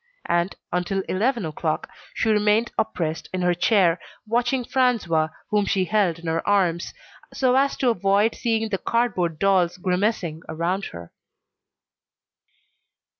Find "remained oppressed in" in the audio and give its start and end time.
2.31-3.43